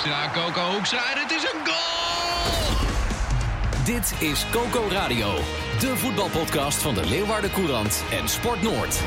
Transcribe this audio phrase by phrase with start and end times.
[0.00, 2.74] Hoekstra, Coco Hoekstra en het is een goal!
[3.84, 5.34] Dit is Coco Radio,
[5.80, 9.00] de voetbalpodcast van de Leeuwarden Courant en Sport Noord.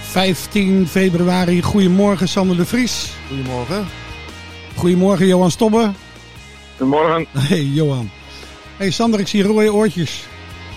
[0.00, 1.62] 15 februari.
[1.62, 3.12] Goedemorgen, Sander de Vries.
[3.28, 3.86] Goedemorgen.
[4.74, 5.90] Goedemorgen, Johan Stobbe.
[6.76, 7.26] Goedemorgen.
[7.38, 8.10] Hey, Johan.
[8.76, 10.26] Hey, Sander, ik zie rode oortjes.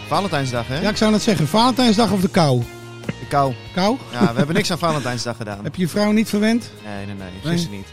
[0.10, 0.80] Valentijnsdag, hè?
[0.82, 2.64] Ja, ik zou net zeggen, Valentijnsdag of de kou?
[3.06, 3.54] De kou.
[3.74, 3.98] Kou?
[4.12, 5.64] Ja, we hebben niks aan Valentijnsdag gedaan.
[5.64, 6.72] Heb je je vrouw niet verwend?
[6.86, 7.52] Nee, nee, nee.
[7.54, 7.88] Gisteren niet.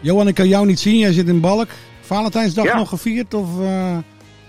[0.00, 0.98] Johan, ik kan jou niet zien.
[0.98, 1.68] Jij zit in Balk.
[2.00, 2.76] Valentijnsdag Ja.
[2.76, 3.98] nog gevierd of eh,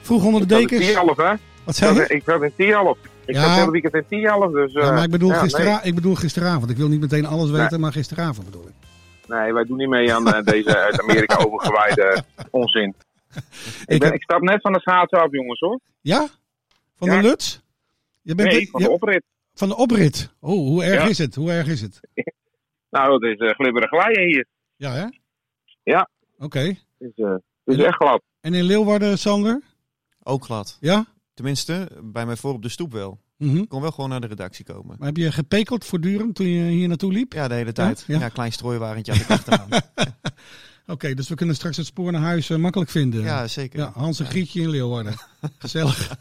[0.02, 0.92] vroeg onder de Ik zat in dekens?
[0.92, 1.34] Tialf, hè?
[1.64, 2.08] Wat zei je?
[2.08, 2.98] Ik zat in Tialf.
[3.26, 3.42] Ik Ja.
[3.42, 4.74] zat het hele weekend in Tialf, dus...
[4.74, 6.70] Ja, eh, maar ik bedoel, ja, gistera- ik bedoel gisteravond.
[6.70, 8.74] Ik wil niet meteen alles weten, maar gisteravond bedoel ik.
[9.28, 12.94] Nee, nee, wij doen niet mee aan eh, deze uit Amerika overgewijde onzin.
[13.36, 13.42] Ik,
[13.86, 15.80] Ik ben, heb- ik stap net van de schaatsen af, jongens, hoor.
[16.02, 16.28] Ja?
[16.98, 17.22] Van Ja.
[17.22, 17.62] de Luts?
[18.22, 19.24] Je bent Nee, van de oprit.
[19.54, 20.34] van de oprit.
[20.40, 21.10] Oh, hoe erg Ja.
[21.10, 21.36] is het?
[21.36, 22.00] Hoe erg is het?
[22.90, 24.46] Nou, het is eh, glibberig glijden hier.
[24.76, 25.06] Ja, hè?
[25.84, 26.10] Ja.
[26.38, 26.60] Oké.
[26.60, 27.32] Het is, eh,
[27.64, 28.22] het is echt glad.
[28.42, 29.62] En in Leeuwarden, Sander?
[30.24, 30.78] Ook glad.
[30.82, 31.06] Ja?
[31.34, 33.20] Tenminste, bij mij voor op de stoep wel.
[33.38, 33.58] Mhm.
[33.58, 34.96] Ik kon wel gewoon naar de redactie komen.
[34.98, 37.34] Maar heb je gepekeld voortdurend toen je hier naartoe liep?
[37.34, 38.04] Ja, de hele tijd.
[38.08, 38.20] Ja?
[38.20, 39.70] Ja, klein strooiwagentje ik achteraan.
[40.88, 43.22] Oké, dus we kunnen straks het spoor naar huis eh, makkelijk vinden.
[43.24, 43.80] ja, zeker.
[43.80, 45.14] Ja, Hans en Grietje in Leeuwarden.
[45.58, 46.18] Gezellig.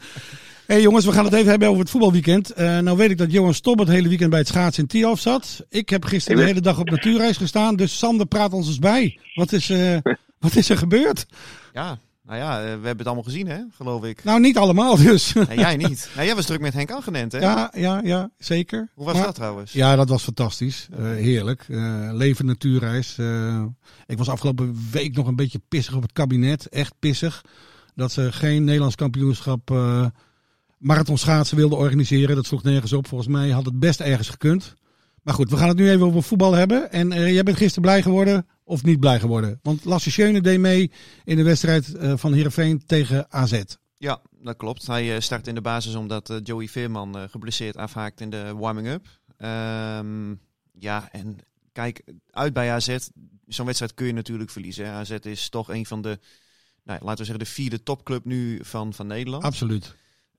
[0.67, 2.51] Hey jongens, we gaan het even hebben over het voetbalweekend.
[2.51, 5.19] Eh, nou weet ik dat Johan Stob het hele weekend bij het schaatsen in Tialf
[5.19, 5.65] zat.
[5.69, 7.75] Ik heb gisteren de hele dag op natuurreis gestaan.
[7.75, 9.19] Dus Sander, praat ons eens bij.
[9.33, 9.97] Wat is, eh,
[10.39, 11.25] wat is er gebeurd?
[11.73, 14.23] Ja, nou ja, eh, we hebben het allemaal gezien, hè, geloof ik.
[14.23, 15.33] Nou, niet allemaal dus.
[15.33, 16.09] Nee, jij niet.
[16.15, 17.39] Nee, jij was druk met Henk Angenent, hè?
[17.39, 18.89] ja, ja, ja, zeker.
[18.93, 19.71] Hoe was Maar- dat trouwens?
[19.71, 20.87] Ja, dat was fantastisch.
[20.97, 21.65] Eh, heerlijk.
[21.69, 23.17] Eh leven natuurreis.
[23.17, 23.63] Eh,
[24.05, 26.69] ik was afgelopen week nog een beetje pissig op het kabinet.
[26.69, 27.41] Echt pissig.
[27.95, 30.05] Dat ze geen Nederlands kampioenschap eh
[30.77, 32.35] marathon schaatsen wilden organiseren.
[32.35, 33.07] Dat sloeg nergens op.
[33.07, 34.75] Volgens mij had het best ergens gekund.
[35.25, 36.91] Maar goed, we gaan het nu even over voetbal hebben.
[36.91, 39.59] En eh, jij bent gisteren blij geworden of niet blij geworden?
[39.63, 40.91] Want Lasse Schöne deed mee
[41.23, 43.61] in de wedstrijd eh, van Heerenveen tegen AZ.
[43.97, 44.87] Ja, dat klopt.
[44.87, 49.07] Hij eh, start in de basis omdat Joey Veerman geblesseerd afhaakt in de warming-up.
[49.37, 50.35] Ehm,
[50.71, 51.37] ja, en
[51.71, 52.97] kijk, uit bij AZ,
[53.47, 54.87] zo'n wedstrijd kun je natuurlijk verliezen.
[54.87, 56.19] AZ is toch een van de,
[56.83, 59.43] nou, laten we zeggen, de vierde topclub nu van, van Nederland.
[59.43, 59.95] Absoluut.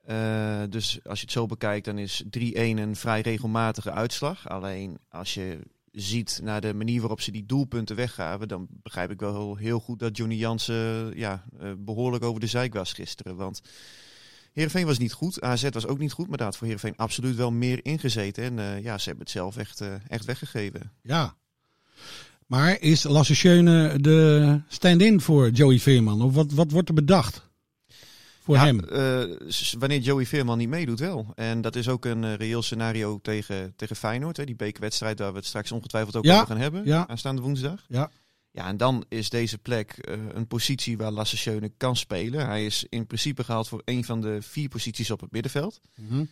[0.06, 4.48] Eh, dus als je het zo bekijkt, dan is 3-1 een vrij regelmatige uitslag.
[4.48, 5.58] Alleen als je
[6.00, 9.98] ziet naar de manier waarop ze die doelpunten weggaven, dan begrijp ik wel heel, goed
[9.98, 13.36] dat Johnny Jansen ja, eh, behoorlijk over de zijk was gisteren.
[13.36, 13.60] Want
[14.52, 17.36] Heerenveen was niet goed, AZ was ook niet goed, maar daar had voor Heerenveen absoluut
[17.36, 18.44] wel meer ingezeten.
[18.44, 20.92] En eh, ja, ze hebben het zelf echt, eh, echt weggegeven.
[21.02, 21.36] Ja.
[22.46, 23.62] Maar is Lasse
[24.00, 26.22] de stand-in voor Joey Veerman?
[26.22, 27.46] Of wat, wat wordt er bedacht
[28.46, 28.80] voor Ja, hem?
[28.80, 29.48] eh,
[29.78, 31.32] wanneer Joey Veerman niet meedoet wel.
[31.34, 34.36] En dat is ook een eh, reëel scenario tegen, tegen Feyenoord.
[34.36, 36.84] Hè, die bekerwedstrijd waar we het straks ongetwijfeld ook Ja, over gaan hebben.
[36.84, 37.06] ja.
[37.08, 37.84] Aanstaande woensdag.
[37.88, 38.10] Ja.
[38.50, 42.46] Ja, en dan is deze plek eh, een positie waar Lasse kan spelen.
[42.46, 45.80] Hij is in principe gehaald voor een van de vier posities op het middenveld.
[45.94, 46.24] Mhm.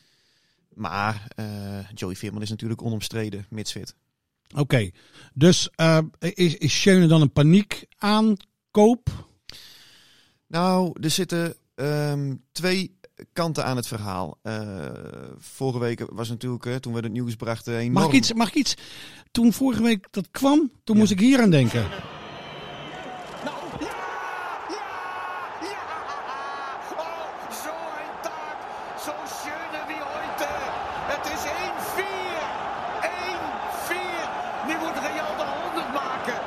[0.74, 1.28] Maar
[1.94, 3.94] Joey Veerman is natuurlijk onomstreden, mits fit.
[4.56, 4.90] Oké,
[5.32, 5.68] dus
[6.18, 9.08] is, is Schöne dan een paniek aankoop?
[10.46, 12.98] Nou, er zitten ehm, twee
[13.32, 14.38] kanten aan het verhaal.
[14.42, 14.78] Eh,
[15.38, 17.92] vorige week was natuurlijk, eh, toen we het nieuws brachten, enorm...
[17.92, 18.74] Mag ik, iets, mag ik iets?
[19.30, 21.00] Toen vorige week dat kwam, toen Ja.
[21.00, 21.86] moest ik hier aan denken.
[26.98, 28.58] Oh, zo een taak.
[29.04, 30.48] Zo schöne wie heute.
[31.12, 32.44] Het is 1-4.
[33.02, 34.26] 1-4.
[34.66, 36.38] Nu moet Real de 100 maken.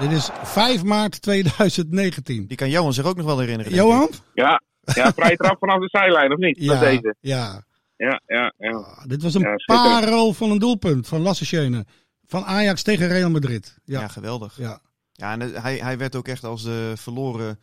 [0.00, 2.46] Dit is 5 maart 2019.
[2.46, 3.74] Die kan Johan zich ook nog wel herinneren.
[3.74, 4.10] Johan?
[4.34, 4.62] Ja,
[4.94, 6.56] ja vrij trap vanaf de zijlijn, of niet?
[6.60, 7.14] Ja, Met deze.
[7.20, 7.62] ja.
[7.96, 8.70] Ja, ja, ja.
[8.70, 11.84] Ah, dit was een Ja, parel van een doelpunt van Lasse Schöne.
[12.26, 13.78] Van Ajax tegen Real Madrid.
[13.84, 14.56] Ja, Ja, geweldig.
[14.58, 14.80] ja.
[15.12, 17.60] Ja, en eh, hij, hij werd ook echt als de verloren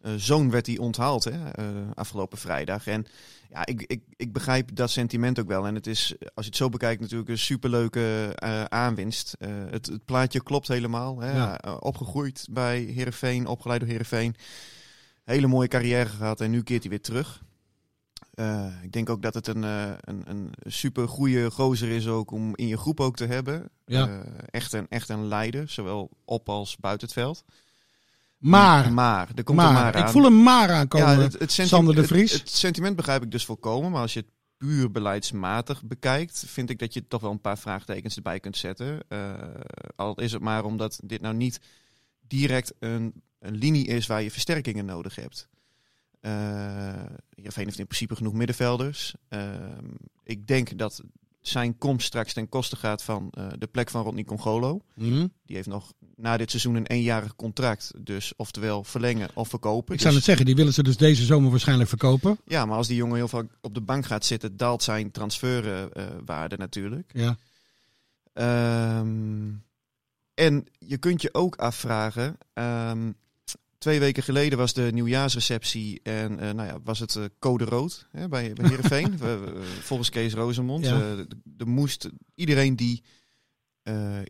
[0.00, 2.86] eh, zoon werd hij onthaald hè, eh, afgelopen vrijdag.
[2.86, 3.06] En
[3.56, 5.66] ja, ik, ik, ik begrijp dat sentiment ook wel.
[5.66, 9.36] En het is, als je het zo bekijkt, natuurlijk een superleuke eh aanwinst.
[9.38, 11.20] Eh, het, het plaatje klopt helemaal.
[11.20, 11.36] Hè.
[11.36, 11.58] Ja.
[11.60, 14.34] Eh, opgegroeid bij Herenveen, opgeleid door Herenveen.
[15.24, 17.44] Hele mooie carrière gehad en nu keert hij weer terug.
[18.82, 22.66] Ik denk ook dat het een, een, een super goede gozer is ook om in
[22.66, 23.70] je groep ook te hebben.
[23.84, 24.22] Ja.
[24.50, 27.44] Echt, een, echt een leider, zowel op als buiten het veld.
[28.38, 30.02] Maar, maar er komt maar, een maar aan.
[30.02, 31.20] ik voel een maar aankomen.
[31.20, 32.32] Ja, het, Sander de Vries.
[32.32, 36.78] Het, sentiment begrijp ik dus volkomen, maar als je het puur beleidsmatig bekijkt, vind ik
[36.78, 39.00] dat je toch wel een paar vraagtekens erbij kunt zetten.
[39.08, 39.34] Eh,
[39.96, 41.60] al is het maar omdat dit nou niet
[42.26, 45.48] direct een, een linie is waar je versterkingen nodig hebt.
[46.20, 47.04] Eh
[47.36, 49.14] Heerenveen heeft in principe genoeg middenvelders.
[49.28, 49.84] Ehm,
[50.22, 51.02] ik denk dat
[51.48, 54.80] zijn komst straks ten koste gaat van eh, de plek van Rodney Congolo.
[54.94, 55.26] Hm?
[55.44, 57.92] Die heeft nog na dit seizoen een eenjarig contract.
[58.00, 59.94] Dus oftewel verlengen of verkopen.
[59.94, 62.38] Ik zou Dus- het zeggen, die willen ze dus deze zomer waarschijnlijk verkopen.
[62.44, 66.56] ja, maar als die jongen heel vaak op de bank gaat zitten, daalt zijn transferwaarde
[66.56, 67.10] natuurlijk.
[67.14, 67.36] Ja.
[68.32, 69.50] Ehm,
[70.34, 72.38] en je kunt je ook afvragen.
[72.52, 73.12] ehm,
[73.86, 78.06] twee weken geleden was de nieuwjaarsreceptie en eh, nou ja, was het eh, code rood
[78.10, 79.18] hè, bij, bij Heerenveen.
[79.88, 80.84] Volgens Kees Rozemond.
[80.84, 81.00] Ja.
[81.00, 83.02] Eh, d- er moest iedereen die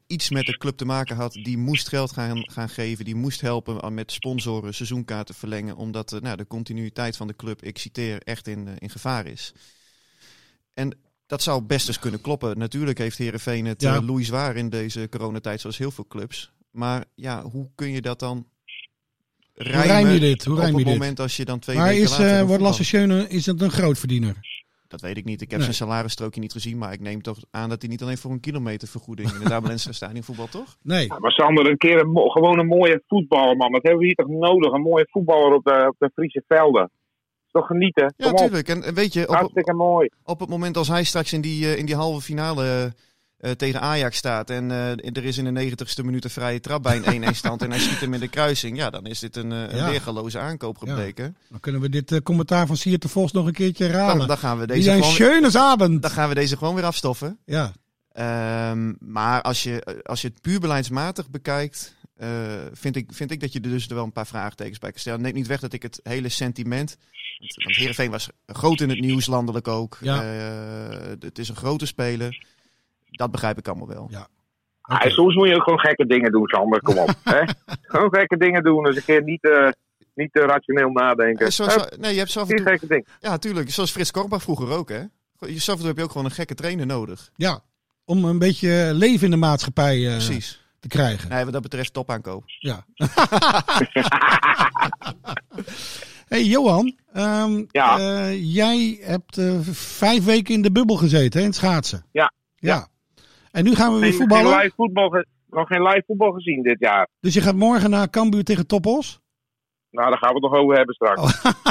[0.07, 3.05] iets met de club te maken had, die moest geld gaan, gaan geven.
[3.05, 5.77] Die moest helpen met sponsoren seizoenkaarten verlengen.
[5.77, 9.53] Omdat nou, de continuïteit van de club, ik citeer, echt in, in gevaar is.
[10.75, 12.59] En dat zou best eens kunnen kloppen.
[12.59, 14.03] Natuurlijk heeft Herenveen het Ja.
[14.19, 16.53] zwaar in deze coronatijd, zoals heel veel clubs.
[16.71, 18.47] Maar ja, hoe kun je dat dan
[19.57, 20.45] rijmen rijm je dit?
[20.45, 20.99] Hoe op rijm je het dit?
[20.99, 22.27] moment als je dan twee Maar weken is, later...
[22.33, 22.85] eh moet wordt Lasse?
[22.85, 24.55] Schöne is dat een grootverdiener?
[24.89, 25.41] Dat weet ik niet.
[25.41, 25.73] Ik heb Nee.
[25.73, 26.79] zijn salarisstrookje niet gezien.
[26.79, 29.93] Maar ik neem toch aan dat hij niet alleen voor een kilometervergoeding in het Abelense
[30.01, 30.77] stadion voetbal, toch?
[30.83, 31.07] Nee.
[31.07, 33.73] Ja, maar Sander, een keer een gewoon een mooie voetballer, man.
[33.73, 34.73] Dat hebben we hier toch nodig?
[34.73, 36.91] Een mooie voetballer op de, op de Friese velden.
[37.51, 38.15] Toch genieten?
[38.17, 38.33] Ja, op.
[38.33, 38.69] natuurlijk.
[38.69, 40.09] En, weet je, op, Hartstikke mooi.
[40.25, 42.95] op het moment als hij straks in die, eh, in die halve finale
[43.37, 46.83] eh, tegen Ajax staat en eh, er is in de negentigste minuut een vrije trap
[46.83, 49.37] bij een 1-1 stand en hij schiet hem in de kruising, ja, dan is dit
[49.37, 49.91] een, Ja.
[49.91, 51.37] weergaloze aankoop gebleken.
[51.49, 54.27] Dan kunnen we dit commentaar van Siert de Vos nog een keertje Dan, raden.
[54.27, 57.39] dan, gaan we Die deze gewoon, dan gaan we deze gewoon weer afstoffen.
[57.45, 57.73] Ja.
[58.13, 61.95] Ehm, maar als je, als je het puur beleidsmatig bekijkt,
[62.73, 65.01] vind, ik, vind ik dat je er dus er wel een paar vraagtekens bij kan
[65.01, 65.21] stellen.
[65.21, 66.97] Neemt niet weg dat ik het hele sentiment.
[67.65, 69.99] Want Heerenveen was groot in het nieuws, landelijk ook.
[70.01, 70.23] Ja.
[71.21, 72.45] Het is een grote speler.
[73.11, 74.07] Dat begrijp ik allemaal wel.
[74.11, 74.27] Ja.
[74.81, 76.81] Ah, en soms moet je ook gewoon gekke dingen doen, Sander.
[76.83, 77.15] Kom op.
[77.25, 77.43] hè?
[77.83, 78.85] Gewoon gekke dingen doen.
[78.85, 79.69] Dus een keer niet, eh,
[80.15, 81.47] niet te rationeel nadenken.
[81.47, 83.07] Eh, zoals, Hup, nee, je hebt zo af en Geen toe, gekke dingen.
[83.21, 83.71] ja, tuurlijk.
[83.71, 85.03] Zoals Frits Korbach vroeger ook, hè.
[85.59, 87.31] Zo toe heb je ook gewoon een gekke trainer nodig.
[87.37, 87.61] ja.
[88.09, 90.65] Om een beetje leven in de maatschappij eh, Precies.
[90.81, 91.29] te krijgen.
[91.29, 92.43] Nee, wat dat betreft top aankoop.
[92.47, 92.85] Ja.
[96.29, 97.99] hey Johan, ehm, Ja.
[97.99, 102.05] eh, jij hebt eh, vijf weken in de bubbel gezeten hè, in het schaatsen.
[102.13, 102.33] Ja.
[102.57, 102.89] ja.
[103.57, 104.53] En nu gaan we weer voetballen.
[104.53, 107.09] geen live voetbal nog geen live voetbal gezien dit jaar.
[107.21, 109.21] Dus je gaat morgen naar Cambuur tegen Topos.
[109.91, 111.21] Nou, daar gaan we het nog over hebben straks.
[111.21, 111.53] Oh.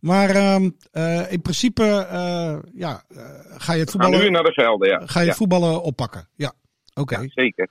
[0.00, 3.16] Maar ehm, eh, in principe eh, ja, eh,
[3.56, 5.06] ga je het gaan nu voetballen, naar de velden, ja.
[5.06, 5.30] ga je ja.
[5.30, 6.28] het voetballen oppakken.
[6.34, 6.52] Ja.
[6.94, 7.18] Oké.
[7.18, 7.68] ja, zeker.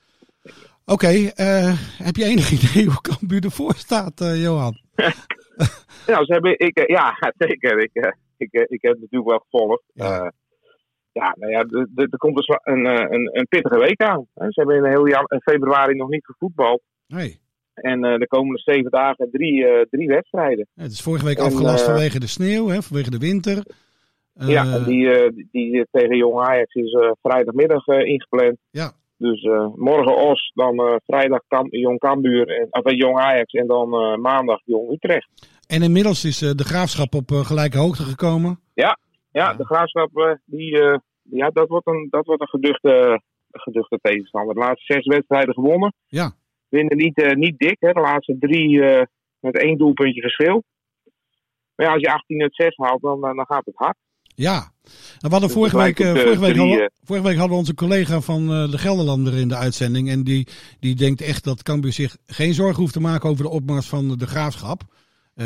[0.86, 1.08] Oké,
[2.04, 4.82] heb je enig idee hoe Cambuur ervoor staat, Johan?
[6.06, 7.80] Ja, ze hebben, ik, ja, zeker.
[7.82, 9.84] Ik, ik, ik heb het natuurlijk wel gevolgd.
[9.94, 10.32] Ja.
[11.14, 14.28] Ja, ja nou ja, er komt dus een, eh, een, een pittige week aan.
[14.34, 16.82] Ze hebben in heel jan- februari nog niet gevoetbald.
[17.08, 17.42] Nee.
[17.74, 20.68] En eh, de komende zeven dagen drie, eh, drie wedstrijden.
[20.76, 23.64] Het is vorige week En, afgelast vanwege de sneeuw, hè, vanwege de winter.
[24.34, 28.58] Ja, en die, die, die tegen Jong Ajax is vrijdagmiddag ingepland.
[28.70, 28.92] Ja.
[29.18, 29.42] Dus
[29.76, 33.90] morgen Os, dan vrijdag Kam, Jong Cambuur, en, of Jong Ajax en dan
[34.22, 35.30] maandag Jong Utrecht.
[35.68, 38.60] En inmiddels is de graafschap op gelijke hoogte gekomen.
[38.74, 38.98] Ja,
[39.34, 43.22] de graafschap, eh, die, eh, ja, dat wordt een, dat wordt een geduchte,
[43.52, 44.54] geduchte tegenstander.
[44.54, 45.94] De laatste zes wedstrijden gewonnen.
[46.08, 46.36] Ja.
[46.70, 47.92] Winnen niet, eh, niet dik, hè.
[47.92, 49.06] de laatste drie eh,
[49.40, 50.64] met één doelpuntje verschil.
[51.76, 53.98] Maar ja, als je 18 uit 6 haalt, dan, eh, dan gaat het hard.
[54.36, 54.72] Ja.
[55.20, 57.60] We hadden Dus vorige, week, eh, vorige, week drie, hadden, eh, vorige week hadden we
[57.62, 60.10] onze collega van eh, de Gelderlander in de uitzending.
[60.10, 60.48] En die,
[60.80, 64.18] die denkt echt dat Cambuur zich geen zorgen hoeft te maken over de opmars van
[64.18, 64.82] de graafschap.
[65.34, 65.46] Eh,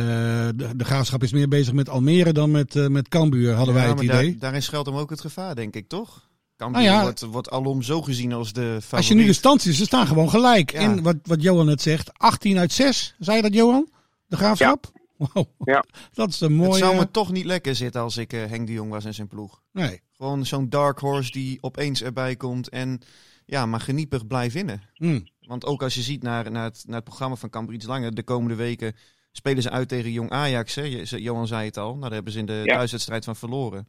[0.55, 3.83] de, de graafschap is meer bezig met Almere dan met, eh, met Cambuur, hadden wij
[3.83, 4.37] Ja, het maar daar- idee.
[4.37, 6.29] daarin schuilt hem ook het gevaar, denk ik, toch?
[6.57, 7.01] Cambuur Nou ja.
[7.01, 8.91] wordt, wordt alom zo gezien als de favoriet.
[8.93, 10.71] Als je nu de stand ziet, ze staan gewoon gelijk.
[10.71, 10.79] Ja.
[10.79, 13.15] En wat, wat Johan net zegt, 18 uit 6.
[13.19, 13.89] Zei je dat, Johan?
[14.25, 14.91] De graafschap?
[15.17, 15.45] Wow.
[15.63, 15.83] Ja.
[16.13, 16.69] Dat is een mooie...
[16.69, 19.13] Het zou me toch niet lekker zitten als ik eh, Henk de Jong was en
[19.13, 19.61] zijn ploeg.
[19.71, 20.01] Nee.
[20.11, 22.99] Gewoon zo'n dark horse die opeens erbij komt en
[23.45, 24.81] ja, maar geniepig blijft winnen.
[24.93, 25.19] Hm.
[25.41, 28.13] Want ook als je ziet naar, naar, het, naar het programma van Cambuur iets langer,
[28.15, 28.95] de komende weken
[29.37, 30.75] spelen ze uit tegen Jong Ajax.
[30.75, 30.83] Hè?
[31.17, 32.75] Johan zei het al, nou, daar hebben ze in de Ja.
[32.75, 33.87] thuiswedstrijd van verloren.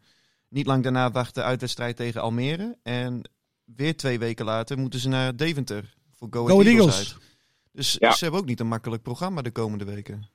[0.48, 2.76] Niet lang daarna wacht de uitwedstrijd tegen Almere.
[2.82, 3.30] En
[3.64, 7.12] weer twee weken later moeten ze naar Deventer voor Go, Go Ahead Eagles, Eagles.
[7.12, 7.22] uit.
[7.72, 8.10] Dus Ja.
[8.12, 10.26] ze hebben ook niet een makkelijk programma de komende weken.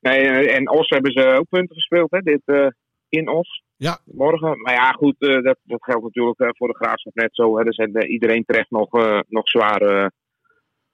[0.00, 2.18] Nee, eh, en Os hebben ze ook punten gespeeld, hè?
[2.20, 2.66] Dit, eh,
[3.08, 3.62] in Os.
[3.76, 3.98] Ja.
[4.04, 4.60] Morgen.
[4.60, 7.58] Maar ja, goed, eh, dat, dat geldt natuurlijk eh, voor de graafschap net zo.
[7.58, 7.64] Hè.
[7.64, 10.12] Er zijn iedereen terecht nog, eh, nog, zware,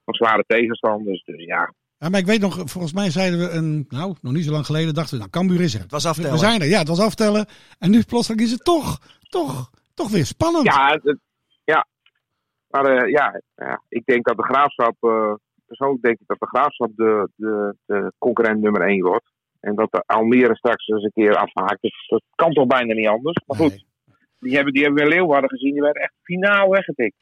[0.04, 1.22] nog zware tegenstanders.
[1.24, 4.44] Dus ja, Ja, maar ik weet nog, volgens mij zeiden we een, nou, nog niet
[4.44, 5.80] zo lang geleden, dachten we, nou, Cambuur is er.
[5.80, 6.32] Het was We, aftellen.
[6.32, 7.46] we zijn er, ja, het was aftellen.
[7.78, 10.64] En nu plotseling is het toch, toch, toch weer spannend.
[10.66, 11.18] Ja, het-
[11.64, 11.86] ja.
[12.68, 15.32] Maar eh, ja, ja, ik denk dat de graafschap, eh,
[15.66, 19.30] persoonlijk denk ik dat de graafschap de, de, de concurrent nummer 1 wordt.
[19.60, 21.82] En dat de Almere straks eens een keer afhaakt.
[21.82, 23.42] Dus dat kan toch bijna niet anders.
[23.46, 23.86] Maar goed, Nee.
[24.40, 25.72] Die hebben, die hebben we in Leeuwarden gezien.
[25.72, 27.16] Die werden echt finaal weggetikt.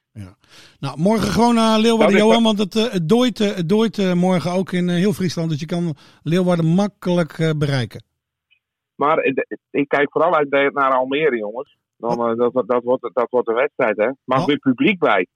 [0.80, 4.12] Nou, morgen gewoon naar Leeuwarden, Johan, want het, eh, het dooit, eh, het dooit eh,
[4.12, 5.50] morgen ook in heel Friesland.
[5.50, 8.02] Dus je kan Leeuwarden makkelijk eh, bereiken.
[8.94, 9.24] Maar
[9.70, 11.76] ik kijk vooral uit naar Almere, jongens.
[11.96, 14.08] Dan, eh, dat, dat, dat, wordt, dat wordt een wedstrijd, hè.
[14.24, 14.46] Maar Oh.
[14.46, 15.26] weer publiek bij.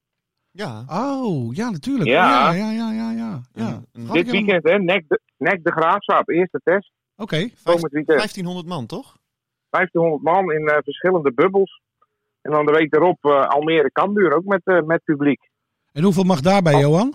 [0.50, 0.84] Ja.
[0.88, 2.08] Oh, ja, natuurlijk.
[2.08, 2.52] Ja.
[2.52, 3.10] ja, ja, ja, ja.
[3.12, 3.82] ja, ja.
[3.92, 4.12] Ja.
[4.12, 4.78] Dit weekend, hè.
[4.78, 6.28] Nek de, nek de Graafschap.
[6.28, 6.90] Eerste test.
[7.16, 8.06] Oké, Komend weekend.
[8.18, 9.16] 1500 man, toch?
[9.70, 11.80] 1500 man in eh, verschillende bubbels.
[12.42, 15.48] En dan de week erop eh, Almere Cambuur ook met, eh, met publiek.
[15.92, 16.80] en hoeveel mag daarbij, Oh.
[16.80, 17.14] Johan?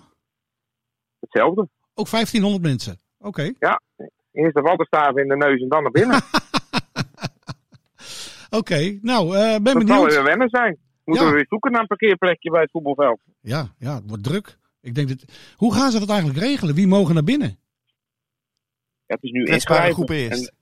[1.20, 1.68] Hetzelfde.
[1.94, 3.00] Ook 1500 mensen.
[3.20, 3.52] Oké,
[4.32, 6.22] Eerst de wattenstaven in de neus en dan naar binnen.
[8.60, 8.98] oké.
[9.02, 10.14] Nou, eh, ben Dat zal benieuwd.
[10.14, 10.78] weer wennen zijn.
[11.04, 11.30] Moeten Ja.
[11.32, 13.20] we weer zoeken naar een parkeerplekje bij het voetbalveld.
[13.42, 14.58] Ja, ja, het wordt druk.
[14.82, 15.26] Ik denk dat...
[15.56, 16.76] Hoe gaan ze dat eigenlijk regelen?
[16.76, 17.48] Wie mogen naar binnen?
[19.06, 19.94] Ja, het is nu inschrijven.
[19.94, 20.48] groepen eerst.
[20.48, 20.56] En,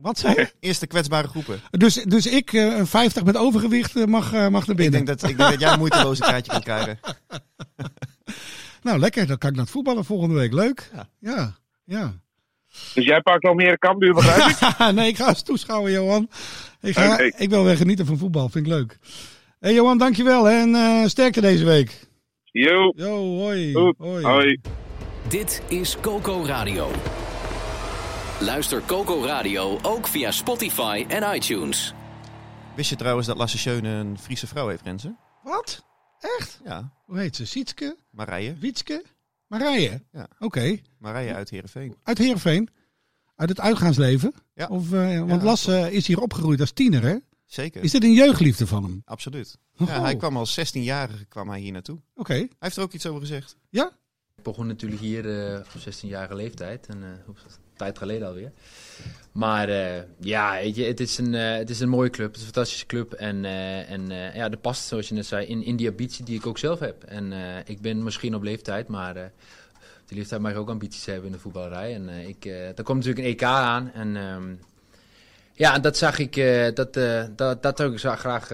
[0.00, 0.52] Wat zei je?
[0.60, 1.60] Eerste kwetsbare groepen.
[1.70, 5.04] Dus, dus ik, eh, een 50 met overgewicht, eh, mag, eh, mag naar Ik binnen.
[5.04, 6.98] denk, dat, ik denk dat jij een moeiteloze kaartje kan krijgen.
[8.82, 9.26] Nou, lekker.
[9.26, 10.52] Dan kan ik naar het voetballen volgende week.
[10.52, 10.90] Leuk.
[10.94, 11.08] Ja.
[11.20, 12.14] Ja, ja.
[12.94, 14.46] dus jij pakt Almere Cambuur, begrijp
[14.78, 14.92] ik?
[14.94, 16.28] nee, ik ga eens toeschouwen, Johan.
[16.82, 18.48] Ik, ga, ik wil weer genieten van voetbal.
[18.48, 18.98] Vind ik leuk.
[19.60, 20.44] Hé, Johan, dankjewel.
[20.44, 22.06] hè, En eh, sterkte deze week.
[22.44, 23.72] Yo, Yo, hoi.
[23.74, 23.94] goed.
[23.98, 24.24] hoi.
[24.24, 24.60] Hoi.
[25.28, 26.90] Dit is Coco Radio.
[28.40, 31.94] Luister Coco Radio ook via Spotify en iTunes.
[32.76, 35.14] Wist je trouwens dat Lasse Schöne een Friese vrouw heeft, Renze?
[35.42, 35.84] Wat?
[36.38, 36.60] Echt?
[36.64, 37.46] Ja, Hoe heet ze?
[37.46, 37.96] Sietske?
[38.10, 38.56] Marije.
[38.58, 39.04] Wietske?
[39.46, 40.02] Marije?
[40.12, 40.28] Ja.
[40.38, 40.78] Oké.
[40.98, 41.96] Marije uit Heerenveen.
[42.02, 42.68] Uit Heerenveen?
[43.36, 44.34] Uit het uitgaansleven?
[44.54, 44.66] Ja.
[44.66, 47.16] Of, eh, want Ja, Lasse is hier opgegroeid als tiener, hè?
[47.44, 47.82] Zeker.
[47.82, 49.02] Is dit een jeugdliefde van hem?
[49.04, 49.58] Absoluut.
[49.78, 49.88] Oh.
[49.88, 52.00] Ja, hij kwam als 16-jarige kwam hij hier naartoe.
[52.14, 52.32] Oké.
[52.34, 53.56] Hij heeft er ook iets over gezegd.
[53.70, 53.90] Ja?
[54.36, 56.86] Ik begon natuurlijk hier eh, op 16-jarige leeftijd.
[56.86, 57.28] En, eh,
[57.76, 58.52] tijd geleden alweer.
[59.32, 62.26] Maar eh, ja, weet je, het, is een, eh, het is een mooie club.
[62.26, 63.12] Het is een fantastische club.
[63.12, 66.38] En, eh, en ja, dat past, zoals je net zei, in, in die ambitie die
[66.38, 67.04] ik ook zelf heb.
[67.04, 67.32] En
[67.66, 69.14] ik ben misschien op leeftijd, maar
[70.06, 71.94] die leeftijd mag je ook ambities hebben in de voetballerij.
[71.94, 73.92] En ik, er komt natuurlijk een EK aan.
[73.92, 74.54] En ehm,
[75.52, 76.34] ja, dat zag ik,
[76.74, 76.94] dat,
[77.36, 78.48] dat, dat zou ik graag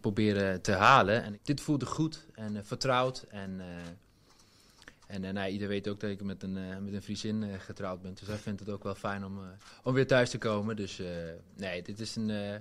[0.00, 1.24] proberen te halen.
[1.24, 3.24] En dit voelde goed en vertrouwd.
[3.30, 3.60] En,
[5.12, 7.42] eh, en eh, nou, iedereen weet ook dat ik met een, eh, met een Friesin
[7.42, 8.14] eh, getrouwd ben.
[8.14, 9.38] Dus hij vindt het ook wel fijn om,
[9.82, 10.76] om weer thuis te komen.
[10.76, 11.02] Dus
[11.56, 12.60] nee, dit is een,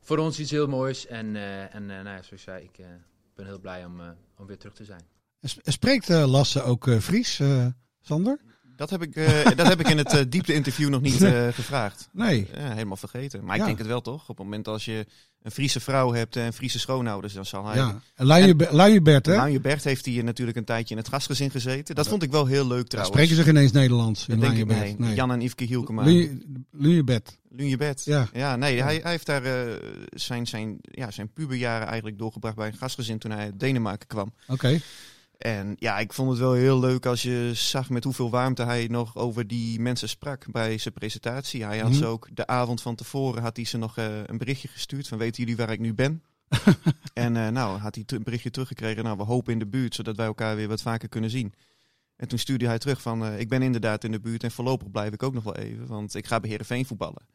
[0.00, 1.06] voor ons iets heel moois.
[1.06, 1.36] En,
[1.72, 2.84] en nou, zoals ik zei, ik
[3.34, 4.00] ben heel blij om,
[4.36, 5.02] om weer terug te zijn.
[5.40, 7.40] En sp- Spreekt Lasse ook Fries,
[8.00, 8.40] Sander?
[8.78, 12.08] Dat heb ik, eh, dat heb ik in het eh, diepte-interview nog niet eh, gevraagd.
[12.12, 12.46] Nee.
[12.54, 13.44] Ja, helemaal vergeten.
[13.44, 13.60] Maar Ja.
[13.60, 14.20] ik denk het wel toch?
[14.28, 15.06] Op het moment als je
[15.42, 17.76] een Friese vrouw hebt en Friese schoonouders, dan zal hij...
[17.76, 18.00] Ja.
[18.70, 19.42] Luiebert, hè?
[19.42, 21.94] Luie Bert heeft hier natuurlijk een tijdje in het gastgezin gezeten.
[21.94, 23.16] Dat vond ik wel heel leuk trouwens.
[23.16, 25.14] spreken ze geen eens Nederlands in Dat denk ik nee.
[25.14, 26.04] Jan en Yveske Hielkema.
[26.70, 27.38] Luiebert.
[27.50, 28.02] Lunjebed.
[28.04, 28.28] Ja.
[28.32, 29.42] Ja, nee, hij, hij heeft daar
[30.10, 34.32] zijn, zijn, ja, zijn puberjaren eigenlijk doorgebracht bij een gastgezin toen hij uit Denemarken kwam.
[34.46, 34.80] Oké.
[35.38, 38.86] En ja, ik vond het wel heel leuk als je zag met hoeveel warmte hij
[38.86, 41.64] nog over die mensen sprak bij zijn presentatie.
[41.64, 41.98] Hij had Mhm.
[41.98, 45.18] ze ook de avond van tevoren had hij ze nog eh, een berichtje gestuurd van
[45.18, 46.22] weten jullie waar ik nu ben?
[47.12, 50.16] en eh, nou had hij een berichtje teruggekregen, nou we hopen in de buurt zodat
[50.16, 51.54] wij elkaar weer wat vaker kunnen zien.
[52.16, 54.90] En toen stuurde hij terug van eh, ik ben inderdaad in de buurt en voorlopig
[54.90, 57.26] blijf ik ook nog wel even, want ik ga bij Heerenveen voetballen.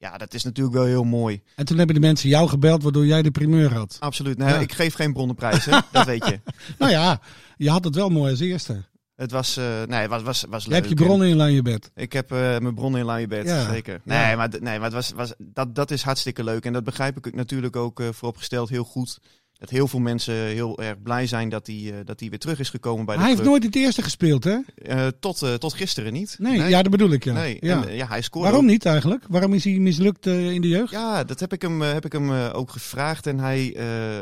[0.00, 1.42] Ja, dat is natuurlijk wel heel mooi.
[1.56, 3.96] En toen hebben de mensen jou gebeld, waardoor jij de primeur had.
[4.00, 4.38] Absoluut.
[4.38, 4.58] Nee, Ja.
[4.58, 5.78] Ik geef geen bronnenprijs, hè?
[5.92, 6.40] dat weet je.
[6.78, 7.20] Nou ja,
[7.56, 8.88] je had het wel mooi als eerste.
[9.16, 10.78] Het was, eh, nee, was, was, was Je leuk.
[10.78, 11.90] hebt je bronnen in Luiebert.
[11.94, 13.70] Ik heb eh, mijn bronnen in Luiebed, Ja.
[13.72, 14.00] zeker.
[14.04, 14.26] Ja.
[14.26, 16.64] Nee, maar, nee, maar het was, was, dat, dat is hartstikke leuk.
[16.64, 19.18] En dat begrijp ik natuurlijk ook eh, vooropgesteld heel goed.
[19.60, 22.58] Dat heel veel mensen heel erg blij zijn dat hij, eh, dat hij weer terug
[22.58, 24.58] is gekomen bij de Hij heeft nooit het eerste gespeeld, hè?
[24.74, 26.36] Eh, tot, eh, tot gisteren niet.
[26.38, 27.32] Nee, ja, dat bedoel ik, ja.
[27.32, 27.86] Nee, ja.
[27.86, 29.24] En, ja, hij scoorde Waarom ook- niet eigenlijk?
[29.28, 30.90] Waarom is hij mislukt in de jeugd?
[30.90, 33.26] Ja, dat heb ik hem, heb ik hem ook gevraagd.
[33.26, 33.74] En hij,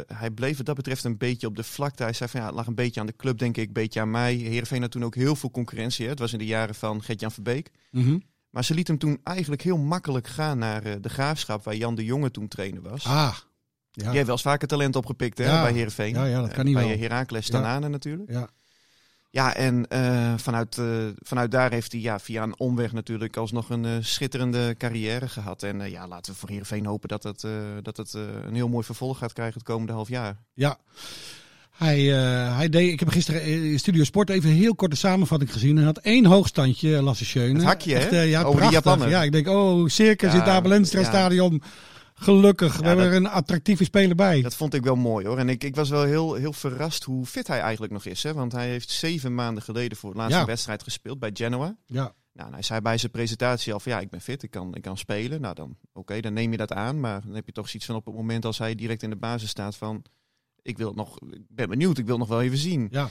[0.06, 2.02] hij bleef wat dat betreft een beetje op de vlakte.
[2.02, 4.00] Hij zei van ja, het lag een beetje aan de club, denk ik, een beetje
[4.00, 4.34] aan mij.
[4.34, 6.04] Heerenveen had toen ook heel veel concurrentie.
[6.04, 6.10] Hè?
[6.10, 7.70] Het was in de jaren van Gert-Jan Verbeek.
[7.90, 8.18] Mhm.
[8.50, 12.04] Maar ze liet hem toen eigenlijk heel makkelijk gaan naar de Graafschap, waar Jan de
[12.04, 13.04] Jonge toen trainer was.
[13.04, 13.34] Ah,
[13.90, 14.04] ja.
[14.04, 15.62] Jij hebt wel eens vaker talent opgepikt hè, Ja.
[15.62, 16.14] bij Heerenveen.
[16.14, 17.08] Ja, ja, dat kan Eh, niet bij wel.
[17.08, 17.24] Ja.
[17.50, 18.30] Tanane natuurlijk.
[18.30, 18.48] ja.
[19.30, 20.86] Ja, en eh, vanuit, eh,
[21.18, 25.62] vanuit daar heeft hij ja, via een omweg natuurlijk alsnog een schitterende carrière gehad.
[25.62, 27.46] En ja, laten we voor Heerenveen hopen dat het,
[27.82, 30.36] dat het een heel mooi vervolg gaat krijgen het komende half jaar.
[30.54, 30.78] Ja.
[31.76, 32.00] Hij,
[32.56, 35.76] hij deed, ik heb gisteren in Studio Sport even een heel korte samenvatting gezien.
[35.76, 37.54] Hij had één hoogstandje, Lasse Schöne.
[37.54, 38.00] Het hakje, hè?
[38.00, 38.84] Echt, eh, ja, Over die prachtig.
[38.84, 39.08] Japaner.
[39.08, 41.06] Ja, ik denk, oh, circus Ja, in het Abelenstra ja.
[41.06, 41.62] stadion.
[42.20, 44.42] Gelukkig, we Ja, hebben dat- er een attractieve speler bij.
[44.42, 45.38] Dat vond ik wel mooi hoor.
[45.38, 48.22] En ik, ik was wel heel, heel verrast hoe fit hij eigenlijk nog is.
[48.22, 48.34] Hè?
[48.34, 50.44] Want hij heeft zeven maanden geleden voor het laatste Ja.
[50.44, 51.76] wedstrijd gespeeld bij Genoa.
[51.86, 52.12] Ja.
[52.32, 54.82] Nou, hij zei bij zijn presentatie al van ja, ik ben fit, ik kan, ik
[54.82, 55.40] kan spelen.
[55.40, 57.00] Nou, dan oké, dan neem je dat aan.
[57.00, 59.16] Maar dan heb je toch zoiets van op het moment als hij direct in de
[59.16, 60.02] basis staat van...
[60.62, 62.88] Ik wil het nog, ik ben benieuwd, ik wil het nog wel even zien.
[62.90, 63.08] Ja.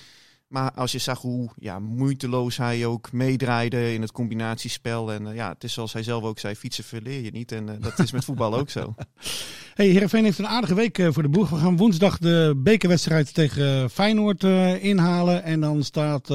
[0.48, 5.12] Maar als je zag hoe ja, moeiteloos hij ook meedraaide in het combinatiespel.
[5.14, 7.52] En eh, ja, het is zoals hij zelf ook zei, fietsen verleer je niet.
[7.52, 8.94] En eh, dat is met voetbal ook zo.
[9.74, 11.50] Hey, Heerenveen heeft een aardige week eh, voor de boeg.
[11.50, 14.44] We gaan woensdag de bekerwedstrijd tegen Feyenoord
[14.82, 15.44] inhalen.
[15.44, 16.28] En dan staat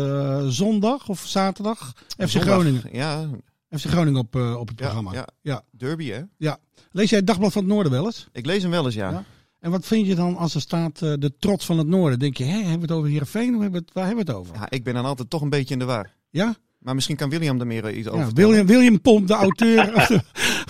[0.49, 2.83] zondag of zaterdag FC Zondag, Groningen.
[2.92, 3.28] Ja,
[3.71, 5.12] FC Groningen op, op het ja, programma.
[5.12, 5.26] ja.
[5.40, 5.62] Ja.
[5.71, 6.23] derby hè.
[6.90, 8.28] Lees jij het Dagblad van het Noorden wel eens?
[8.33, 9.11] Ik lees hem wel eens, ja.
[9.11, 9.25] Ja.
[9.62, 12.19] En wat vind je dan als er staat eh, de trots van het Noorden?
[12.19, 14.31] Denk je, hè, hebben we het over Heerenveen of hebben we het, waar hebben we
[14.31, 14.54] het over?
[14.54, 16.11] Ja, ik ben dan altijd toch een beetje in de war.
[16.31, 16.54] Ja?
[16.78, 18.33] Maar misschien kan William er meer iets over Ja.
[18.33, 20.21] William, William Pomp, de auteur, of de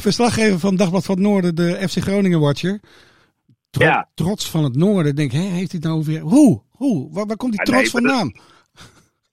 [0.00, 2.80] verslaggever van Dagblad van het Noorden, de FC Groningen Watcher.
[3.70, 4.08] Tro- Ja.
[4.14, 5.14] Trots van het Noorden.
[5.16, 6.20] Denk, hè, heeft hij het nou weer?
[6.20, 6.62] Hoe?
[6.70, 7.12] Hoe?
[7.12, 8.42] Waar, waar komt die Ah, trots nee, maar dat- vandaan?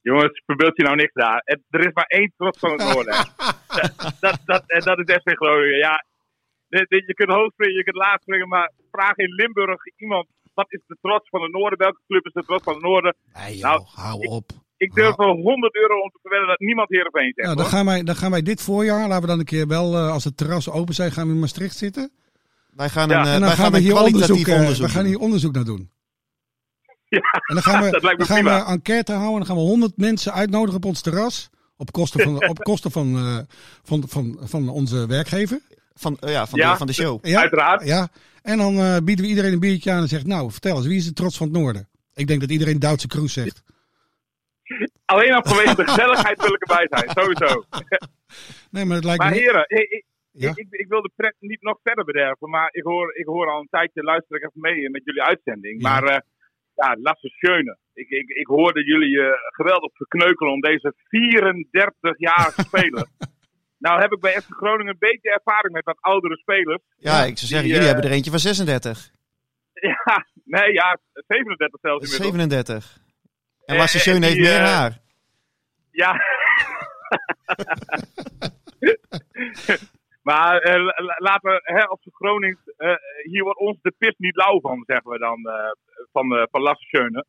[0.01, 1.41] Jongens, verbeeld je nou niks daar.
[1.69, 3.13] Er is maar één trots van het noorden.
[3.67, 5.77] dat, dat, dat, en dat is FC Groningen.
[5.77, 6.05] Ja,
[6.69, 10.81] je kunt hoog springen, je kunt laag springen, maar vraag in Limburg iemand, wat is
[10.87, 11.77] de trots van het noorden?
[11.77, 13.15] Welke club is de trots van het noorden?
[13.33, 14.47] Nee, joh, Nou, hou op.
[14.77, 17.47] Ik durf wel 100 euro om te verwedden dat niemand Heerenveen zegt.
[17.47, 17.73] Nou, dan, hoor.
[17.73, 20.23] gaan wij, dan gaan wij dit voorjaar, laten we dan een keer wel, eh, als
[20.23, 22.11] het terras open zijn, gaan we in Maastricht zitten.
[22.69, 23.19] Wij gaan Ja.
[23.19, 25.19] een, eh, en dan wij gaan we een hier onderzoek, eh, onderzoek we gaan hier
[25.19, 25.89] onderzoek naar doen.
[27.09, 28.65] Ja, En dan gaan we, dat lijkt me dan gaan prima.
[28.65, 31.49] we enquête houden en dan gaan we 100 mensen uitnodigen op ons terras.
[31.77, 33.37] Op kosten van, op kosten van, eh,
[33.83, 35.59] van, van, van onze werkgever.
[35.99, 36.71] Van, eh, ja, van, Ja.
[36.71, 37.25] De, van de show.
[37.25, 37.85] Ja, Uiteraard.
[37.85, 38.07] Ja.
[38.41, 40.97] En dan eh, bieden we iedereen een biertje aan en zegt, nou, vertel eens, wie
[40.97, 41.89] is de trots van het noorden?
[42.13, 43.63] Ik denk dat iedereen Duitse Kroes zegt.
[45.05, 47.63] Alleen al vanwege de gezelligheid wil ik erbij zijn, sowieso.
[48.71, 49.37] Nee, maar het lijkt Maar me...
[49.37, 50.49] heren, ik, ik, Ja?
[50.49, 53.49] ik, ik, ik wil de pret niet nog verder bederven, maar ik hoor, ik hoor
[53.51, 55.81] al een tijdje, luister ik even mee met jullie uitzending.
[55.81, 55.89] Ja.
[55.89, 56.19] Maar eh
[56.79, 57.77] ja, Lasse Schöne.
[57.93, 63.07] Ik, ik, ik hoorde jullie eh, geweldig verkneukelen om deze 34-jarige speler.
[63.79, 66.81] Nou heb ik bij FC Groningen een beetje ervaring met wat oudere spelers.
[66.97, 69.09] Ja, ik zou zeggen, Die, jullie eh, hebben er eentje van 36.
[70.05, 72.31] Ja, nee, ja, 37 zelfs inmiddels.
[72.31, 72.97] 37.
[73.65, 74.97] En Eh, Lasse eh, heeft meer haar.
[75.91, 76.11] Ja.
[80.29, 82.59] maar la- la- laten we, hè, als Gronings,
[83.23, 85.39] hier wordt ons de pis niet lauw van, zeggen we dan,
[86.11, 87.25] van, van Lasse.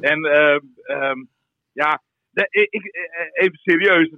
[0.00, 1.24] En eh, ehm,
[1.72, 2.02] ja,
[2.44, 4.10] ik, ik- eh, even serieus,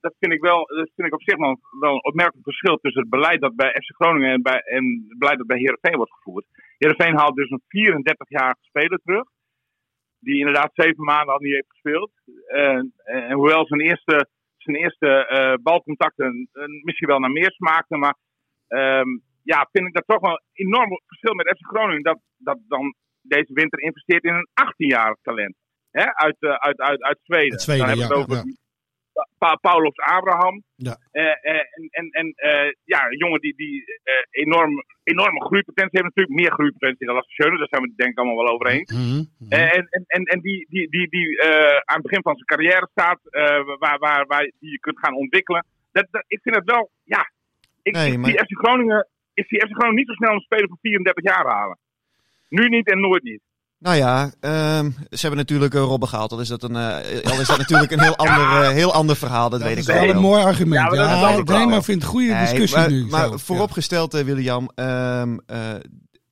[0.00, 3.00] dat vind ik wel, dat vind ik op zich wel, wel een opmerkelijk verschil tussen
[3.00, 6.12] het beleid dat bij FC Groningen en, bij, en het beleid dat bij Heerenveen wordt
[6.12, 6.46] gevoerd.
[6.78, 9.24] Heerenveen haalt dus een 34-jarige speler terug
[10.18, 12.10] die inderdaad zeven maanden al niet heeft gespeeld.
[12.46, 17.98] En, en hoewel zijn eerste, zijn eerste eh, balcontacten eh, misschien wel naar meer smaakten,
[17.98, 18.16] maar
[18.68, 19.08] ehm,
[19.42, 22.94] ja, vind ik dat toch wel een enorm verschil met FC Groningen dat, dat dan
[23.22, 25.56] deze winter investeert in een 18-jarig talent.
[25.92, 26.14] Hè?
[26.14, 27.52] Uit, eh, uit, uit, uit Zweden.
[27.52, 28.54] Uit Zweden, dan hebben we het over ja.
[29.38, 29.58] Pa-
[30.16, 30.62] Abraham.
[30.76, 30.96] Ja.
[31.10, 32.34] Eh, eh, en en, en
[32.84, 33.84] ja, een jongen die, die
[34.30, 36.40] enorm, enorme groeipotentie heeft natuurlijk.
[36.40, 38.92] Meer groeipotentie dan Lasse daar zijn we het denk ik allemaal wel over eens.
[38.92, 39.52] Mhm, mhm.
[39.52, 41.42] En, en, en, en die, die, die, die
[41.84, 43.20] aan het begin van zijn carrière staat,
[43.78, 45.66] waar, waar, waar die je kunt gaan ontwikkelen.
[45.92, 47.30] Dat, dat, ik vind het wel, ja.
[47.82, 50.78] Ik, Nee, maar- FC Groningen, ik zie FC Groningen niet zo snel een speler van
[50.80, 51.78] 34 jaar halen.
[52.48, 53.40] Nu niet en nooit niet.
[53.82, 56.32] Nou ja, ehm, ze hebben natuurlijk uh, Robben gehaald.
[56.32, 59.16] Al is dat, een, eh, al is dat natuurlijk een heel ander, eh, heel ander
[59.16, 60.14] verhaal, dat, Dat weet is ik wel wel.
[60.14, 60.92] een mooi argument.
[60.92, 61.66] Ja, Ja, maar dat is wel een nee, verhaal.
[61.68, 63.06] maar ik vind het een goede Nee, discussie maar, nu.
[63.06, 65.58] Maar vooropgesteld, eh, William, ehm, eh,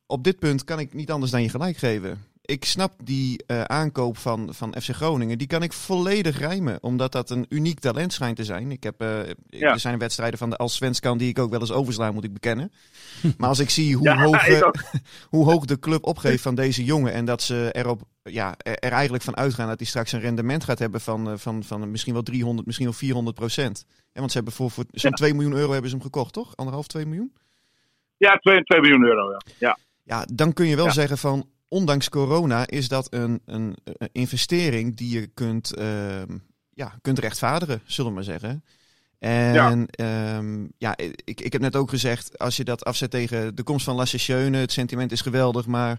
[0.06, 2.24] op dit punt kan ik niet anders dan je gelijk geven.
[2.50, 6.82] Ik snap die eh, aankoop van, van FC Groningen, die kan ik volledig rijmen.
[6.82, 8.70] Omdat dat een uniek talent schijnt te zijn.
[8.70, 9.08] Ik heb, eh,
[9.48, 9.72] Ja.
[9.72, 12.32] Er zijn wedstrijden van de als Svenskan die ik ook wel eens oversla, moet ik
[12.32, 12.72] bekennen.
[13.38, 14.70] Maar als ik zie hoe, Ja, hoog, ik eh,
[15.34, 17.12] hoe hoog de club opgeeft van deze jongen.
[17.12, 20.78] En dat ze erop, ja, er, eigenlijk van uitgaan dat hij straks een rendement gaat
[20.78, 23.84] hebben van, van, van misschien wel 300, misschien wel 400 procent.
[24.12, 26.56] Want ze hebben voor, voor zo'n 2 miljoen euro hebben ze hem gekocht, toch?
[26.56, 27.32] Anderhalf, 2 miljoen?
[28.16, 29.30] Ja, 2, 2 miljoen euro.
[29.30, 29.38] Ja.
[29.58, 29.78] ja.
[30.04, 30.92] Ja, dan kun je wel Ja.
[30.92, 36.38] zeggen van, ondanks corona is dat een, een, een investering die je kunt, ehm,
[36.74, 38.64] ja, kunt rechtvaardigen, zullen we maar zeggen.
[39.18, 40.42] En ja.
[40.78, 44.06] ja, ik, ik heb net ook gezegd, als je dat afzet tegen de komst van
[44.06, 45.98] Schöne, het sentiment is geweldig, maar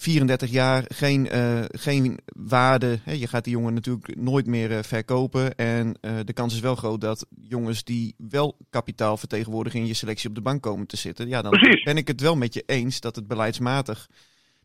[0.00, 2.98] 34 jaar, geen, eh, geen waarde.
[3.02, 3.12] Hè?
[3.12, 5.54] Je gaat die jongen natuurlijk nooit meer eh, verkopen.
[5.54, 9.94] En eh, de kans is wel groot dat jongens die wel kapitaal vertegenwoordigen in je
[9.94, 11.28] selectie op de bank komen te zitten.
[11.28, 11.82] Ja, dan Precies.
[11.82, 14.08] ben ik het wel met je eens dat het beleidsmatig.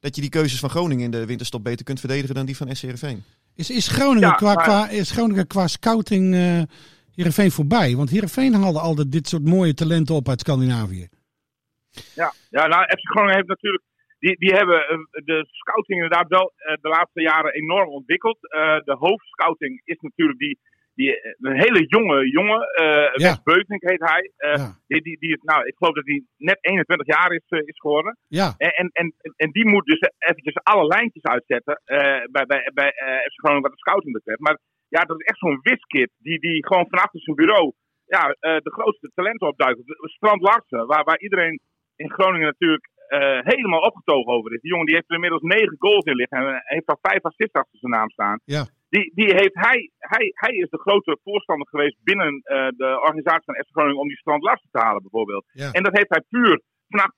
[0.06, 2.76] Dat je die keuzes van Groningen in de winterstop beter kunt verdedigen dan die van
[2.76, 3.06] SCRV.
[3.56, 6.62] Is, is, Groningen Ja, qua, maar- qua, is Groningen qua scouting eh
[7.16, 7.96] Heerenveen voorbij?
[7.96, 11.08] Want Heerenveen haalde altijd dit soort mooie talenten op uit Scandinavië.
[12.16, 13.84] Ja, ja nou, FC Groningen heeft natuurlijk.
[14.20, 18.38] Die, die hebben eh, de scouting inderdaad wel eh, de laatste jaren enorm ontwikkeld.
[18.42, 20.60] Eh, de hoofdscouting is natuurlijk die,
[20.96, 22.62] die, eh, een hele jonge jongen.
[22.74, 23.38] eh Ja.
[23.44, 24.32] Beutink heet hij.
[24.38, 24.78] Eh, Ja.
[24.88, 28.18] die, die, die is, nou, ik geloof dat hij net 21 jaar is, is geworden.
[28.28, 31.82] Ja, En, en, en, en die moet dus eventjes alle lijntjes uitzetten
[32.32, 32.92] bij, bij, bij
[33.30, 34.40] FC Groningen wat de scouting betreft.
[34.40, 34.58] Maar
[34.90, 37.74] ja, dat is echt zo'n wiskit die, die gewoon van achter zijn bureau
[38.06, 39.80] ja, de grootste talenten opduikt.
[40.02, 41.60] Strand Larsen, waar, waar iedereen
[41.96, 44.62] in Groningen natuurlijk eh, helemaal opgetogen over is.
[44.62, 47.54] Die jongen die heeft er inmiddels negen goals in liggen en heeft al vijf assists
[47.62, 48.40] achter zijn naam staan.
[48.46, 48.66] ja.
[48.90, 53.44] Die, die heeft hij, hij, hij is de grote voorstander geweest binnen eh, de organisatie
[53.46, 55.46] van FC Groningen om die Strand Larsen te halen bijvoorbeeld.
[55.52, 55.72] Ja.
[55.72, 57.10] En dat heeft hij puur vanaf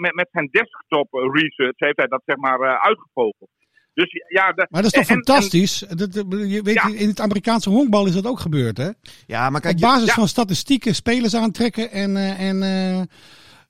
[0.00, 3.50] met, met zijn desktop eh, research heeft hij dat zeg maar eh, uitgevogeld.
[3.94, 5.78] Dus ja, de- Maar dat is toch en- fantastisch?
[5.78, 6.86] dat, dat- je weet, Ja.
[6.94, 8.88] In het Amerikaanse honkbal is dat ook gebeurd, hè?
[9.26, 10.14] Ja, maar kijk, Op je- basis ja.
[10.14, 11.90] van statistieken spelers aantrekken.
[11.90, 13.00] En, eh, en eh,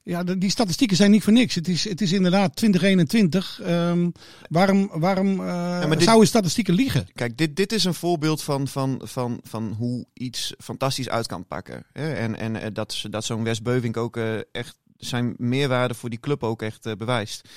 [0.03, 1.55] ja, de- die statistieken zijn niet voor niks.
[1.55, 3.61] Het is, het is inderdaad 2021.
[3.63, 4.11] Ehm,
[4.49, 7.09] waarom waarom eh, maar dit- zouden statistieken liegen?
[7.15, 11.47] Kijk, dit, dit is een voorbeeld van, van, van, van hoe iets fantastisch uit kan
[11.47, 11.85] pakken.
[11.93, 12.13] Hè?
[12.13, 16.21] En, en eh, dat, dat zo'n Wes Beuvink ook eh, echt zijn meerwaarde voor die
[16.21, 17.49] club ook echt bewijst.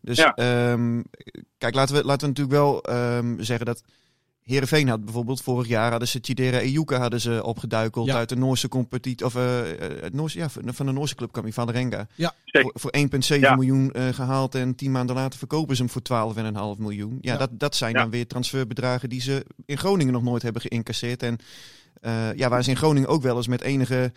[0.00, 0.34] Dus Ja.
[0.34, 1.02] ehm,
[1.58, 3.82] kijk, laten we, laten we natuurlijk wel ehm, zeggen dat
[4.44, 8.14] Heerenveen had bijvoorbeeld vorig jaar hadden ze Chidera Ejuka hadden ze opgeduikeld Ja.
[8.16, 9.26] uit de Noorse competitie.
[9.26, 12.06] Of eh, eh, het Noorse, ja, van de Noorse club kwam hij, Van de Renga.
[12.14, 12.34] Ja.
[12.44, 12.70] Zeker.
[12.70, 13.54] Voor, voor 1,7 Ja.
[13.54, 17.18] miljoen eh, gehaald en tien maanden later verkopen ze hem voor 12,5 miljoen.
[17.20, 17.38] Ja, Ja.
[17.38, 18.00] Dat, dat zijn Ja.
[18.00, 21.22] dan weer transferbedragen die ze in Groningen nog nooit hebben geïncasseerd.
[21.22, 21.38] En
[22.00, 24.12] eh, ja, waar ze in Groningen ook wel eens met enige,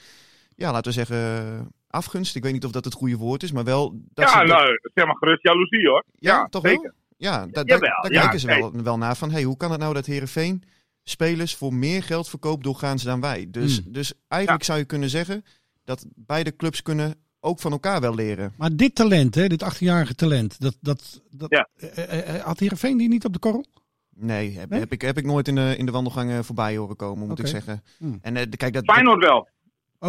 [0.55, 2.35] ja, laten we zeggen, afgunst.
[2.35, 3.99] Ik weet niet of dat het goede woord is, maar wel...
[4.13, 6.03] Dat ja, ze, nou, zeg maar gerust jaloezie hoor.
[6.19, 6.81] ja, ja, toch zeker.
[6.81, 6.91] wel?
[7.17, 9.71] Ja, da, da- Jawel, daar ja, kijken ze wel, wel naar van, hey, hoe kan
[9.71, 10.63] het nou dat Heerenveen
[11.03, 13.47] spelers voor meer geld verkoopt doorgaans dan wij?
[13.51, 13.91] Dus, Hmm.
[13.91, 15.45] dus eigenlijk zou je kunnen zeggen
[15.83, 18.53] dat beide clubs kunnen ook van elkaar wel leren.
[18.57, 21.67] Maar dit talent, hè, dit 18-jarige talent, dat, dat, dat, Ja.
[21.75, 23.65] eh, eh, eh, had Heerenveen die niet op de korrel?
[24.09, 24.79] Nee, heb, Nee?
[24.79, 27.47] Heb, ik, heb ik nooit in de, in de wandelgangen voorbij horen komen, moet ik
[27.47, 27.83] zeggen.
[27.97, 28.17] Hmm.
[28.21, 29.47] En eh, kijk, dat, Feyenoord wel.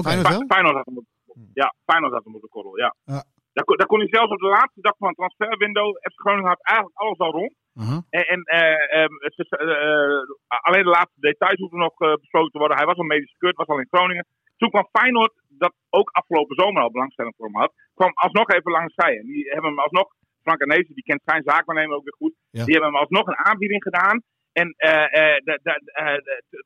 [0.03, 0.39] Feyenoord wel?
[0.41, 1.05] Fe- Feyenoord had hem op,
[1.55, 2.95] ja, Feyenoord had hem op de korrel, ja.
[3.59, 5.89] Daar, kon, daar kon hij zelfs op de laatste dag van het transferwindow.
[6.11, 7.55] FC Groningen had eigenlijk alles al rond.
[7.83, 7.97] Aha.
[8.19, 10.27] En, en eh, ehm, het is, eh, eh,
[10.67, 12.77] alleen de laatste details hoeven nog besproken te worden.
[12.77, 14.27] Hij was al medisch gekeurd, was al in Groningen.
[14.57, 18.71] Toen kwam Feyenoord, dat ook afgelopen zomer al belangstelling voor hem had, kwam alsnog even
[18.71, 19.19] langs zij.
[19.19, 20.09] En die hebben hem alsnog,
[20.43, 22.65] Frank Arnezen, die kent zijn zaakwaarnemer ook weer goed, Ja.
[22.65, 24.23] die hebben hem alsnog een aanbieding gedaan.
[24.53, 24.75] En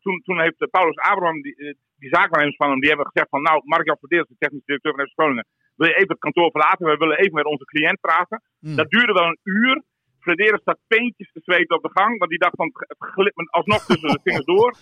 [0.03, 1.55] toen, toen heeft Paulus Abraham, die,
[2.03, 5.07] die zaakwaarnemers van hem, die hebben gezegd van, nou, Mark-Jan Verdeels, de technisch directeur van
[5.07, 6.87] FC Groningen, wil je even het kantoor verlaten?
[6.87, 8.43] We willen even met onze cliënt praten.
[8.59, 8.77] Hmm.
[8.77, 9.83] Dat duurde wel een uur.
[10.21, 12.19] Frederis staat peentjes te zweten op de gang.
[12.19, 14.75] Want die dacht van het glipt me alsnog tussen de vingers door.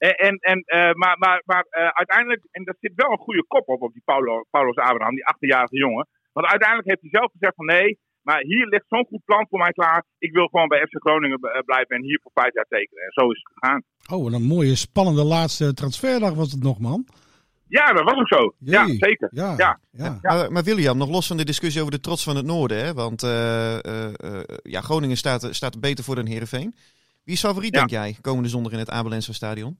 [0.00, 3.44] En, en, en, eh, maar maar, maar eh, uiteindelijk, en daar zit wel een goede
[3.46, 6.08] kop op, op die Paulo, Paulus Abraham, die 18-jarige jongen.
[6.32, 9.58] Want uiteindelijk heeft hij zelf gezegd van nee, maar hier ligt zo'n goed plan voor
[9.58, 10.04] mij klaar.
[10.18, 13.02] Ik wil gewoon bij FC Groningen eh, blijven en hier voor vijf jaar tekenen.
[13.02, 13.82] En zo is het gegaan.
[14.12, 17.06] Oh, wat een mooie, spannende laatste transferdag was het nog, man.
[17.70, 18.54] Ja, dat was ook zo.
[18.58, 19.28] Ja, zeker.
[19.32, 19.78] Ja, Ja.
[19.90, 20.18] ja.
[20.22, 22.92] Maar, maar William, nog los van de discussie over de trots van het noorden, hè?
[22.94, 26.74] want eh, eh, eh, ja, Groningen staat, staat beter voor dan Heerenveen.
[27.24, 27.78] Wie is favoriet, Ja.
[27.78, 29.78] denk jij, komende zondag in het Abelense stadion?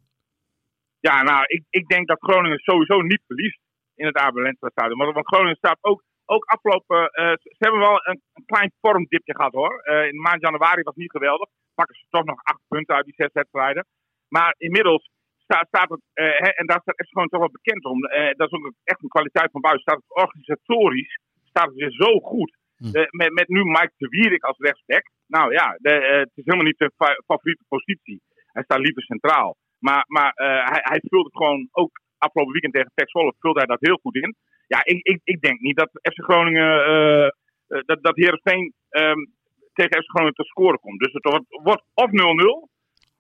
[1.01, 3.61] Ja, nou, ik, ik denk dat Groningen sowieso niet verliest
[3.95, 4.99] in het Abelenstra stadion.
[4.99, 7.09] Want, want Groningen staat ook, ook afgelopen...
[7.11, 9.81] eh, ze hebben wel een, een klein vormdipje gehad hoor.
[9.81, 11.49] Eh, in de maand januari was het niet geweldig.
[11.75, 13.87] Pakken ze toch nog acht punten uit die zes wedstrijden.
[14.29, 15.11] Maar inmiddels
[15.51, 18.05] staat, staat het, eh, hè, en daar staat echt gewoon toch wel bekend om.
[18.05, 19.83] eh, dat is ook echt een kwaliteit van buiten.
[19.83, 21.15] Staat het organisatorisch
[21.53, 22.53] staat het weer zo goed.
[22.77, 22.97] Hm.
[22.97, 25.05] Eh, met, met nu Mike de Wierik als rechtsback.
[25.27, 28.21] Nou ja, de, het is helemaal niet fa- favoriete positie.
[28.57, 29.57] Hij staat liever centraal.
[29.79, 30.33] Maar, maar
[30.73, 33.99] hij, hij vult het gewoon ook afgelopen weekend tegen Pek Zwolle vulde hij dat heel
[34.03, 34.37] goed in.
[34.67, 37.35] Ja, ik, ik, ik denk niet dat FC Groningen,
[37.67, 39.21] dat, dat Heerenveen ehm,
[39.73, 40.99] tegen FC Groningen te scoren komt.
[41.01, 42.70] Dus het wordt, wordt of 0-0,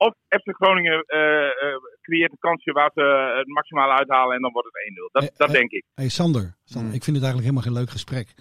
[0.07, 4.53] of FC Groningen eh, eh, creëert een kansje waar ze het maximaal uithalen en dan
[4.53, 5.11] wordt het 1-0.
[5.13, 5.85] Dat, Eh, dat denk ik.
[5.95, 6.99] Hey Sander, Sander Hmm.
[6.99, 8.35] ik vind het eigenlijk helemaal geen leuk gesprek.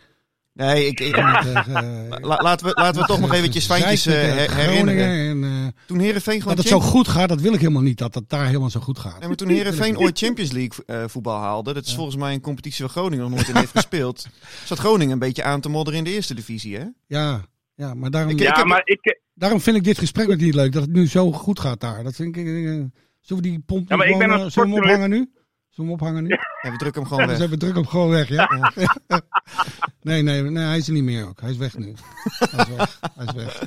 [0.53, 4.37] Nee, ik, ik- Met, eh, la- laten, we, laten we toch nog eventjes eh, her-
[4.37, 5.05] eh, herinneren.
[5.43, 7.97] En, Toen Heerenveen gewoon dat het zo goed gaat, dat wil ik helemaal niet.
[7.97, 9.19] Dat het daar helemaal zo goed gaat.
[9.19, 11.95] Nee, maar toen Heerenveen ooit Champions League eh, voetbal haalde, dat is Ja.
[11.95, 14.27] volgens mij een competitie waar Groningen nog nooit in heeft gespeeld,
[14.65, 16.83] zat Groningen een beetje aan te modderen in de eerste divisie, hè?
[17.07, 17.41] Ja,
[17.79, 20.53] Ja, maar daarom, Ik- ja, heb- maar ik, daarom vind ik dit gesprek ook niet
[20.55, 20.71] leuk.
[20.71, 22.03] Dat het nu zo goed gaat daar.
[22.03, 22.45] Dat vind ik...
[22.45, 25.15] zullen we die pomp Ja, maar ik ben eh, zullen we hem ophangen nu?
[25.15, 25.31] Zullen
[25.69, 26.29] we hem ophangen nu?
[26.61, 27.45] Ja, we drukken hem gewoon Dus weg.
[27.47, 28.71] even druk hem gewoon weg, ja?
[30.01, 31.41] nee, nee, nee, hij is er niet meer ook.
[31.41, 31.93] Hij is weg nu.
[32.39, 32.99] Hij is weg.
[33.15, 33.61] Hij is weg.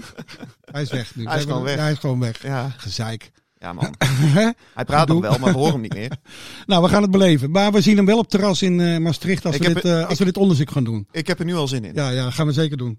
[0.71, 1.25] Hij is weg nu.
[1.27, 1.75] Hij is We gewoon weg.
[1.77, 2.43] Ja, hij is gewoon weg.
[2.43, 3.31] Ja, Gezeik.
[3.59, 3.95] ja man.
[4.75, 6.17] Hij praat nog wel, maar we horen hem niet meer.
[6.67, 7.51] Nou, we gaan het beleven.
[7.51, 10.09] Maar we zien hem wel op terras in eh, Maastricht als, Ik we dit, eh,
[10.09, 11.07] als we dit onderzoek gaan doen.
[11.11, 11.95] Ik heb er nu al zin in.
[11.95, 12.99] Ja, ja, dat gaan we zeker doen.